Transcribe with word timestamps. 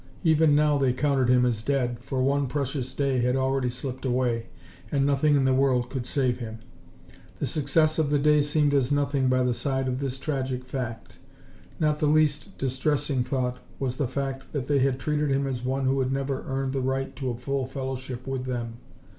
Even 0.23 0.55
now 0.55 0.79
they 0.79 0.93
counted 0.93 1.29
him 1.29 1.45
as 1.45 1.61
dead, 1.61 1.99
for 1.99 2.23
one 2.23 2.47
precious 2.47 2.95
day 2.95 3.19
had 3.19 3.35
already 3.35 3.69
slipped 3.69 4.03
away 4.03 4.47
and 4.91 5.05
nothing 5.05 5.35
in 5.35 5.45
the 5.45 5.53
world 5.53 5.91
could 5.91 6.07
save 6.07 6.39
him. 6.39 6.57
The 7.37 7.45
success 7.45 7.99
of 7.99 8.09
the 8.09 8.17
day 8.17 8.41
seemed 8.41 8.73
as 8.73 8.91
nothing 8.91 9.27
by 9.29 9.43
the 9.43 9.53
side 9.53 9.87
of 9.87 9.99
this 9.99 10.17
tragic 10.17 10.65
fact. 10.65 11.17
Not 11.79 11.99
the 11.99 12.07
least 12.07 12.57
distressing 12.57 13.21
thought 13.21 13.59
was 13.77 13.97
the 13.97 14.07
fact 14.07 14.53
that 14.53 14.65
they 14.67 14.79
had 14.79 14.97
treated 14.99 15.29
him 15.29 15.45
as 15.45 15.63
one 15.63 15.85
who 15.85 15.99
had 15.99 16.11
never 16.11 16.45
earned 16.47 16.71
the 16.71 16.81
right 16.81 17.15
to 17.17 17.29
a 17.29 17.37
full 17.37 17.67
fellowship 17.67 18.25
with 18.25 18.45
them. 18.45 18.77